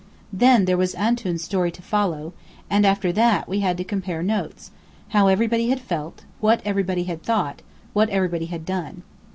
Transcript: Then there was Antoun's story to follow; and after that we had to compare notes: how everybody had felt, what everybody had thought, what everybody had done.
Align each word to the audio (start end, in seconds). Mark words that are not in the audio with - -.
Then 0.33 0.65
there 0.65 0.79
was 0.79 0.95
Antoun's 0.95 1.43
story 1.43 1.69
to 1.69 1.81
follow; 1.83 2.33
and 2.71 2.87
after 2.87 3.11
that 3.11 3.47
we 3.47 3.59
had 3.59 3.77
to 3.77 3.83
compare 3.83 4.23
notes: 4.23 4.71
how 5.09 5.27
everybody 5.27 5.69
had 5.69 5.79
felt, 5.79 6.23
what 6.39 6.59
everybody 6.65 7.03
had 7.03 7.21
thought, 7.21 7.61
what 7.93 8.09
everybody 8.09 8.47
had 8.47 8.65
done. 8.65 9.03